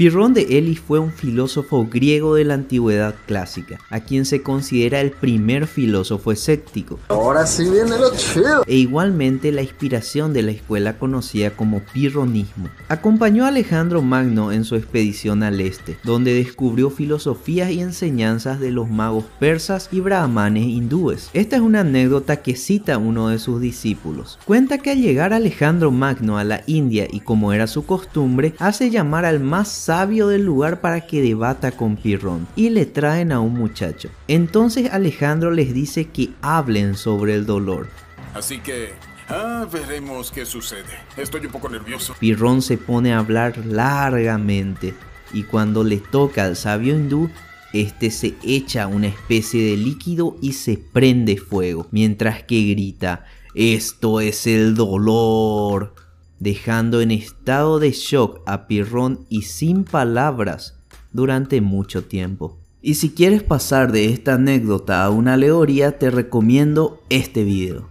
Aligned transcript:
Pirrón 0.00 0.32
de 0.32 0.56
Elis 0.56 0.80
fue 0.80 0.98
un 0.98 1.12
filósofo 1.12 1.86
griego 1.86 2.34
de 2.34 2.46
la 2.46 2.54
antigüedad 2.54 3.14
clásica, 3.26 3.78
a 3.90 4.00
quien 4.00 4.24
se 4.24 4.40
considera 4.40 4.98
el 5.02 5.10
primer 5.10 5.66
filósofo 5.66 6.32
escéptico. 6.32 6.98
Ahora 7.08 7.46
sí 7.46 7.64
viene 7.64 7.98
lo 7.98 8.10
chido. 8.16 8.64
E 8.66 8.76
igualmente 8.76 9.52
la 9.52 9.60
inspiración 9.60 10.32
de 10.32 10.40
la 10.40 10.52
escuela 10.52 10.98
conocida 10.98 11.50
como 11.50 11.80
pirronismo. 11.92 12.70
Acompañó 12.88 13.44
a 13.44 13.48
Alejandro 13.48 14.00
Magno 14.00 14.52
en 14.52 14.64
su 14.64 14.74
expedición 14.74 15.42
al 15.42 15.60
este, 15.60 15.98
donde 16.02 16.32
descubrió 16.32 16.88
filosofías 16.88 17.70
y 17.70 17.82
enseñanzas 17.82 18.58
de 18.58 18.70
los 18.70 18.88
magos 18.88 19.26
persas 19.38 19.90
y 19.92 20.00
brahmanes 20.00 20.64
hindúes. 20.64 21.28
Esta 21.34 21.56
es 21.56 21.62
una 21.62 21.80
anécdota 21.80 22.36
que 22.36 22.56
cita 22.56 22.96
uno 22.96 23.28
de 23.28 23.38
sus 23.38 23.60
discípulos. 23.60 24.38
Cuenta 24.46 24.78
que 24.78 24.92
al 24.92 25.02
llegar 25.02 25.34
Alejandro 25.34 25.90
Magno 25.90 26.38
a 26.38 26.44
la 26.44 26.62
India 26.66 27.06
y 27.12 27.20
como 27.20 27.52
era 27.52 27.66
su 27.66 27.84
costumbre, 27.84 28.54
hace 28.58 28.88
llamar 28.88 29.26
al 29.26 29.40
más 29.40 29.89
sabio 29.90 30.28
del 30.28 30.44
lugar 30.44 30.80
para 30.80 31.00
que 31.00 31.20
debata 31.20 31.72
con 31.72 31.96
Pirrón 31.96 32.46
y 32.54 32.70
le 32.70 32.86
traen 32.86 33.32
a 33.32 33.40
un 33.40 33.54
muchacho. 33.54 34.08
Entonces 34.28 34.88
Alejandro 34.92 35.50
les 35.50 35.74
dice 35.74 36.04
que 36.04 36.30
hablen 36.42 36.94
sobre 36.94 37.34
el 37.34 37.44
dolor. 37.44 37.88
Así 38.32 38.60
que 38.60 38.92
Ah, 39.28 39.66
veremos 39.72 40.30
qué 40.30 40.46
sucede. 40.46 40.94
Estoy 41.16 41.44
un 41.46 41.50
poco 41.50 41.68
nervioso. 41.68 42.14
Pirrón 42.20 42.62
se 42.62 42.78
pone 42.78 43.12
a 43.12 43.18
hablar 43.18 43.58
largamente 43.66 44.94
y 45.32 45.42
cuando 45.42 45.82
le 45.82 45.96
toca 45.96 46.44
al 46.44 46.54
sabio 46.54 46.94
hindú, 46.94 47.28
este 47.72 48.12
se 48.12 48.36
echa 48.44 48.86
una 48.86 49.08
especie 49.08 49.72
de 49.72 49.76
líquido 49.76 50.36
y 50.40 50.52
se 50.52 50.78
prende 50.78 51.36
fuego, 51.36 51.88
mientras 51.90 52.44
que 52.44 52.62
grita, 52.62 53.26
esto 53.54 54.20
es 54.20 54.46
el 54.46 54.76
dolor 54.76 55.94
dejando 56.40 57.00
en 57.00 57.12
estado 57.12 57.78
de 57.78 57.92
shock 57.92 58.40
a 58.46 58.66
Pirrón 58.66 59.26
y 59.28 59.42
sin 59.42 59.84
palabras 59.84 60.76
durante 61.12 61.60
mucho 61.60 62.04
tiempo. 62.04 62.58
Y 62.82 62.94
si 62.94 63.10
quieres 63.10 63.42
pasar 63.42 63.92
de 63.92 64.06
esta 64.06 64.34
anécdota 64.34 65.04
a 65.04 65.10
una 65.10 65.34
alegoría, 65.34 65.98
te 65.98 66.10
recomiendo 66.10 67.02
este 67.10 67.44
video. 67.44 67.88